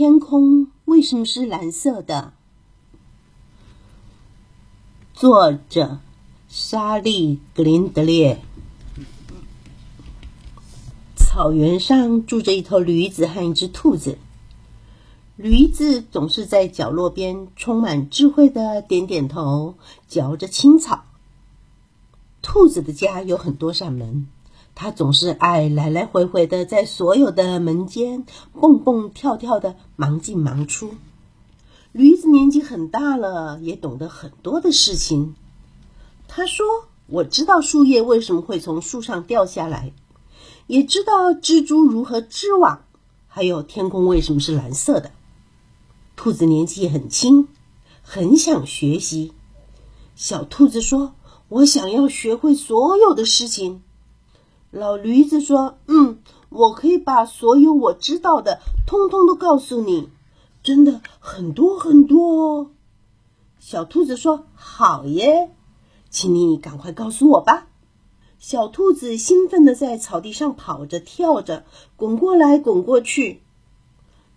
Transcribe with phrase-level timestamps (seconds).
[0.00, 2.32] 天空为什么是蓝色的？
[5.12, 5.98] 作者
[6.48, 8.40] 莎莉·格林德列。
[11.14, 14.16] 草原上住着一头驴子和一只兔子。
[15.36, 19.74] 驴子总是在角落边充满智慧的点点头，
[20.08, 21.04] 嚼着青草。
[22.40, 24.26] 兔子的家有很多扇门，
[24.82, 28.24] 它总是爱来来回回的在所有的门间
[28.58, 30.94] 蹦蹦跳跳的忙进忙出。
[31.92, 35.34] 驴子年纪很大了，也懂得很多的事情。
[36.28, 36.64] 他说
[37.08, 39.92] ：“我知道树叶为什么会从树上掉下来。”
[40.66, 42.84] 也知道蜘蛛如何织网，
[43.28, 45.10] 还有天空为什么是蓝色的。
[46.16, 47.48] 兔子年纪很轻，
[48.00, 49.34] 很想学习。
[50.16, 51.12] 小兔子说
[51.50, 53.82] ：“我想要学会所有的事情。”
[54.70, 60.08] 老驴子说：“嗯，我可以把所有我知道的通通都告诉你，
[60.62, 62.70] 真的很多很多哦。”
[63.58, 65.50] 小兔子说：“好耶，
[66.08, 67.66] 请你赶快告诉我吧。”
[68.38, 71.64] 小兔子兴奋地在草地上跑着、跳着，
[71.96, 73.42] 滚过来、滚过去。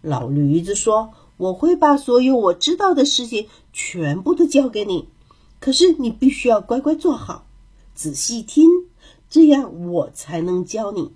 [0.00, 5.08] 老驴子说：“我会把所有我知道的事情全部都交给你，
[5.60, 7.44] 可是你必须要乖乖坐好，
[7.94, 8.68] 仔细听，
[9.32, 11.10] 这样我才能教你。”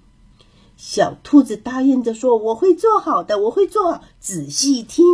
[0.78, 5.04] 小兔子答应着说：“我会做好的，我会做，仔细听。”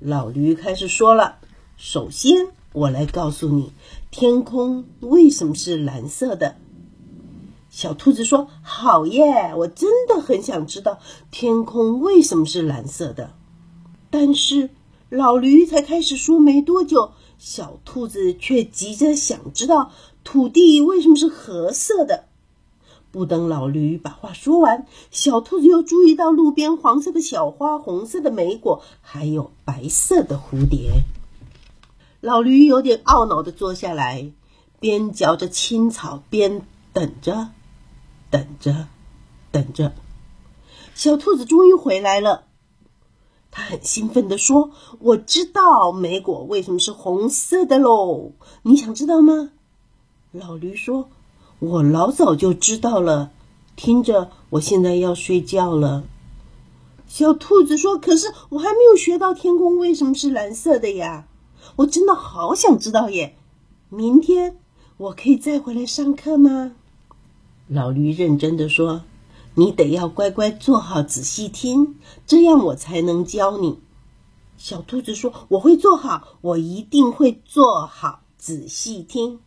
[0.00, 1.36] 老驴开始说了
[1.78, 3.72] ：“首先，我来告诉你。”
[4.10, 6.56] 天空为什么是蓝色的？
[7.70, 10.98] 小兔子说：“好耶，我真的很想知道
[11.30, 13.34] 天空为什么是蓝色的。”
[14.10, 14.70] 但是
[15.10, 19.92] 老驴才开始说没多久，小兔子却急着想知道
[20.24, 22.24] 土地为什么是褐色的。
[23.10, 31.04] 不等老驴把话说完，小兔子又注意到路边黄色的小花、红色的莓果，还有白色的蝴蝶。
[32.20, 34.30] 老驴有点懊恼的坐下来，
[34.80, 37.48] 边嚼着青草边等着，
[38.28, 38.88] 等着，
[39.52, 39.94] 等着。
[40.94, 42.47] 小兔子终于回来了，
[43.50, 44.70] 它很兴奋的说
[45.00, 48.32] ：“我知道莓果为什么是红色的喽！
[48.62, 49.50] 你想知道吗？”
[50.32, 51.08] 老驴说
[51.58, 53.30] ：“我老早就知道了。
[53.74, 56.04] 听着，我现在要睡觉了。”
[57.08, 61.26] 小兔子说：“可是我还没有学到天空为什么是蓝色的呀。”
[61.76, 63.36] 我真的好想知道耶！
[63.88, 64.56] 明天
[64.96, 66.72] 我可以再回来上课吗？
[67.66, 69.02] 老驴认真的说
[69.58, 71.96] ：“你得要乖乖坐好，仔细听，
[72.28, 73.80] 这样我才能教你。”
[74.56, 79.40] 小兔子说：“我会做好，我一定会做好，仔细听。”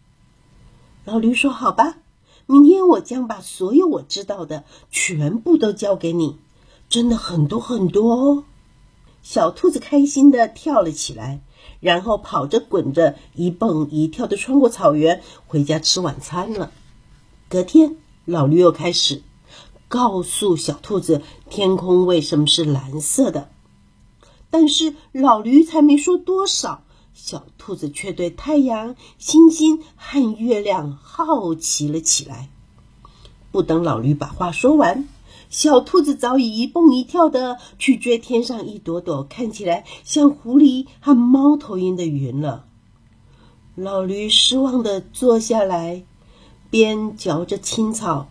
[1.06, 2.00] 老驴说：“好吧，
[2.46, 6.36] 明天我将把所有我知道的全部都教给你，
[6.90, 8.44] 真的很多很多哦。”
[9.24, 11.40] 小兔子开心的跳了起来。
[11.80, 16.72] 然后跑着滚着，一蹦一跳的穿过草原，回家吃晚餐了。
[17.50, 17.96] 隔天，
[18.26, 19.24] 老驴又开始
[19.92, 23.50] 告诉小兔子天空为什么是蓝色的。
[24.50, 32.50] 但是老驴才没说多少，小兔子却对太阳、星星和月亮好奇了起来。
[33.52, 35.10] 不等老驴把话说完。
[35.50, 42.66] 小兔子早已一蹦一跳的去追天上一朵朵看起来像狐狸和猫头鹰的云了。
[43.76, 46.04] 老驴失望的坐下来，
[46.70, 48.30] 边嚼着青草，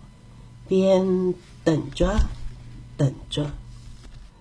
[0.67, 1.35] 边
[1.65, 2.19] 等着，
[2.97, 3.51] 等着。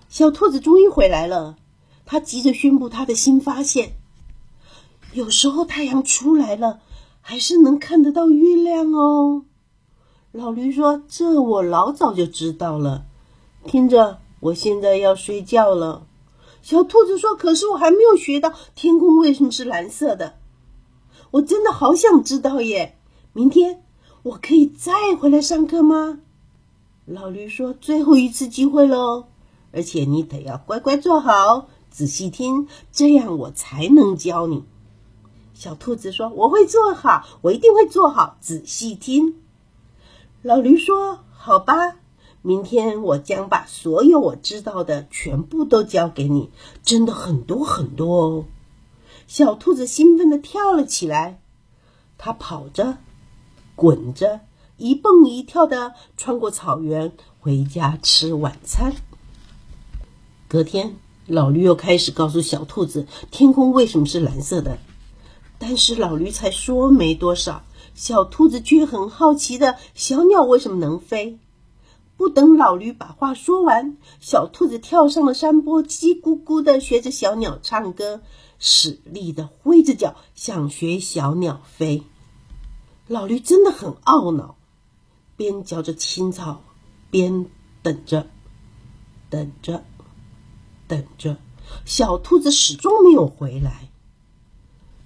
[0.08, 1.56] 小兔子终于回来了，
[2.04, 3.92] 它急着宣布它的新发现：
[5.12, 6.80] 有时候太阳出来了，
[7.20, 9.44] 还是能看得到月亮哦。
[10.32, 13.04] 老驴说：“这我老早就知道了。
[13.64, 16.06] 听着，我现在要睡觉了。”
[16.62, 20.36] 小兔子说：“可是我还没有学到天空为什么是蓝色的。
[21.32, 22.96] 我真的好想知道耶！
[23.32, 23.82] 明天
[24.22, 26.20] 我可以再回来上课吗？”
[27.12, 29.24] 老驴说：“最后一次机会喽，
[29.72, 34.62] 而且你得要乖乖坐好，仔细听，这样我才能教你。”
[35.52, 39.34] 小兔子说：“我会做好，我一定会做好，仔细听。”
[40.42, 41.96] 老驴说：“好吧，
[42.42, 46.50] 明天我将把所有我知道的全部都教给你，
[46.84, 48.44] 真的很多很多哦。”
[49.26, 51.40] 小兔子兴奋地跳了起来，
[52.18, 52.98] 它跑着、
[53.74, 54.42] 滚着，
[54.80, 58.94] 一蹦一跳地穿过草原，回家吃晚餐。
[60.48, 60.96] 隔天，
[61.26, 64.78] 老驴又开始告诉小兔子天空为什么是蓝色的，
[65.58, 67.62] 但是老驴才说没多少。
[67.94, 71.38] 小兔子却很好奇的：小鸟为什么能飞？
[72.16, 78.22] 不等老驴把话说完，小兔子跳上了山坡，叽咕咕的学着小鸟唱歌，
[78.58, 82.02] 使力的挥着脚，想学小鸟飞。
[83.06, 84.56] 老驴真的很懊恼，
[85.40, 86.60] 边嚼着青草，
[87.10, 87.46] 边
[87.82, 88.26] 等着，
[89.30, 89.82] 等着，
[90.86, 91.38] 等着，
[91.86, 93.88] 小兔子始终没有回来。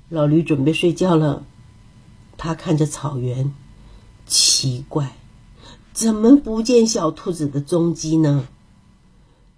[0.08, 1.44] 老驴准备睡觉了，
[2.36, 3.54] 他看着草原，
[4.26, 5.12] 奇怪。
[5.92, 8.48] 怎么不见小兔子的踪迹呢？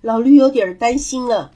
[0.02, 1.52] 老驴有点担心了。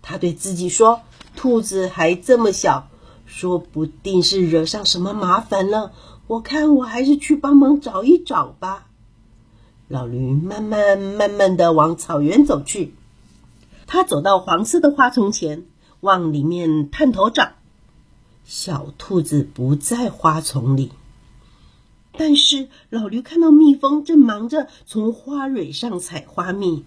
[0.00, 1.02] 他对自己说
[1.36, 2.88] ：“兔子还这么小，
[3.26, 5.92] 说不定是惹上什么麻烦了。
[6.32, 8.86] 我看我还是去帮忙找一找吧。”
[9.88, 12.94] 老驴慢慢慢慢的往草原走去。
[13.86, 15.66] 他走到黄色的花丛前，
[16.00, 17.52] 往里面探头找。
[18.44, 20.92] 小兔子不在花丛里。
[22.16, 26.84] 但是老驴看到蜜蜂正忙着从花蕊上采花蜜，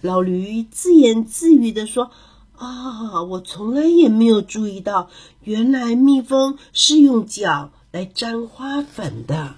[0.00, 2.12] 老驴自言自语的说
[2.56, 5.10] ：“啊，我从来也没有注意到，
[5.42, 9.54] 原来蜜蜂是用脚来沾花粉的。”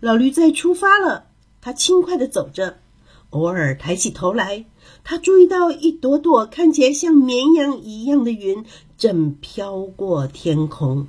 [0.00, 1.28] 老驴再出发了，
[1.62, 2.78] 他轻快的走着，
[3.30, 4.66] 偶尔抬起头来，
[5.02, 8.64] 他注意到一朵朵看起来像绵羊一样的云
[8.98, 11.08] 正飘过天空。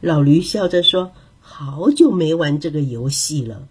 [0.00, 1.12] 老驴笑着说。
[1.52, 3.66] 好久没玩这个游戏了。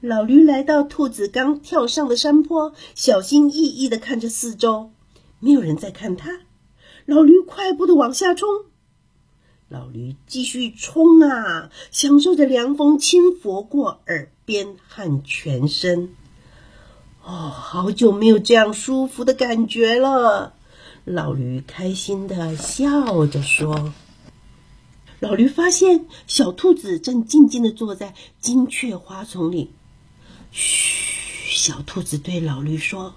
[0.00, 4.92] 老驴来到兔子刚跳上的山坡，小心翼翼的看着四周，
[5.40, 6.42] 没有人在看他。
[7.04, 8.48] 老驴快步的往下冲。
[9.68, 16.14] 老驴继续冲啊，享受着凉风轻拂过耳边和全身。
[17.24, 20.54] 哦，好久没有这样舒服的感觉了。
[21.04, 23.92] 老驴开心的笑着说。
[25.18, 29.72] 老驴发现小兔子正静静的坐在金雀花丛里。
[30.52, 33.14] 嘘，小兔子对老驴说：“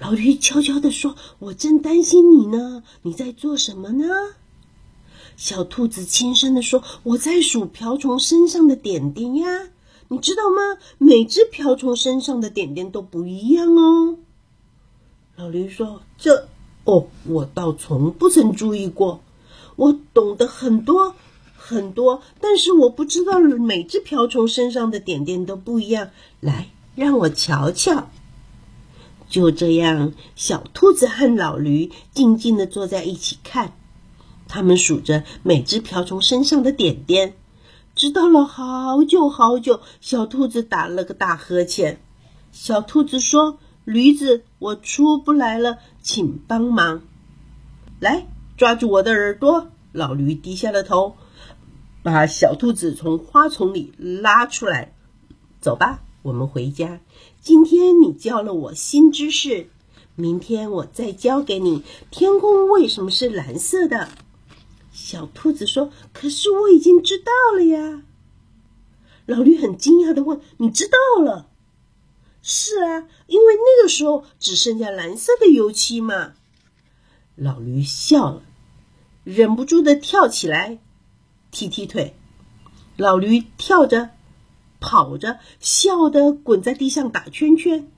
[0.00, 2.82] 老驴悄悄的说，我正担心你呢。
[3.02, 4.06] 你在做什么呢？”
[5.36, 9.68] 小兔子轻声的说：“我在数瓢虫身上的点点呀。
[10.08, 10.78] 你知道吗？
[10.98, 14.18] 每只瓢虫身上的点点都不一样哦。”
[15.36, 16.48] 老驴说：“这……
[16.84, 19.20] 哦，我倒从不曾注意过。”
[19.76, 21.16] 我懂得很多
[21.56, 26.10] 很多，但是我不知道每只瓢虫身上的点点都不一样。
[26.38, 28.08] 来，让我瞧瞧。
[29.28, 33.72] 就这样，小兔子和老驴静静的坐在一起看，
[34.48, 37.34] 他们数着每只瓢虫身上的点点，
[37.94, 39.80] 直到了好久好久。
[40.00, 42.00] 小兔子打了个大呵欠。
[42.52, 47.02] 小兔子说：“驴子，我出不来了，请帮忙。”
[48.00, 48.26] 来。
[48.56, 49.66] 抓住我的耳朵！
[49.90, 51.16] 老驴低下了头，
[52.04, 54.94] 把小兔子从花丛里拉出来。
[55.60, 57.00] 走吧，我们回家。
[57.40, 59.70] 今天你教了我新知识，
[60.14, 61.82] 明天我再教给你
[62.12, 64.08] 天空为什么是蓝色的。
[64.94, 68.04] 小兔子说：“可是我已经知道了呀。”
[69.26, 71.48] 老驴很惊讶的问：“你知道了
[72.42, 76.34] ？”“是啊，因为那个时候只剩下蓝色的油漆嘛。”
[77.34, 78.42] 老驴笑了，
[79.24, 80.78] 忍不住的跳起来，
[81.50, 82.14] 踢踢腿。
[82.96, 84.10] 老驴跳着，
[84.78, 87.90] 跑着，笑得滚在地上打圈圈。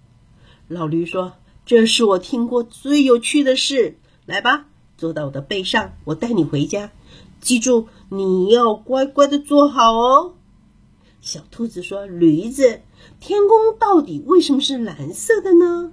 [0.67, 1.35] 老驴说
[1.67, 3.99] ：“这是我听过最有趣的事。
[4.25, 4.67] 来吧，
[4.97, 6.91] 坐到我的背上，我带你回家。
[7.41, 10.35] 记住，你要乖乖的坐好哦。”
[11.21, 12.81] 小兔子说：“驴子，
[13.21, 15.91] 天空到底为什么是蓝色的呢？”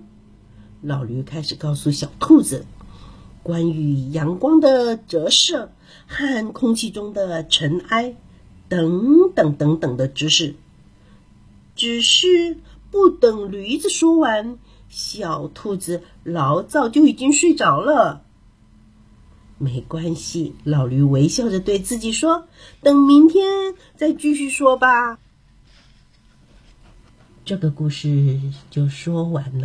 [0.82, 2.66] 老驴开始告诉小兔子。
[3.42, 5.70] 关于阳光的折射
[6.08, 8.16] 和空气中的尘埃
[8.70, 10.56] 等等等等的知识，
[11.76, 12.58] 只是
[12.90, 14.58] 不等驴子说完，
[14.88, 18.24] 小兔子老早就已经睡着了。
[19.64, 22.46] 没关系，老驴微笑着对自己说
[22.84, 25.18] ：“等明天再继续说吧。”
[27.46, 28.40] 这个故事
[28.70, 29.62] 就说完了。